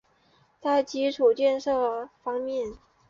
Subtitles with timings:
[0.59, 2.73] 在基础建设方面